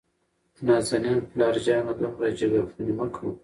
نازنين: 0.67 1.19
پلار 1.31 1.55
جانه 1.65 1.93
دومره 1.99 2.27
جګرخوني 2.39 2.93
مه 2.97 3.05
کوه. 3.13 3.31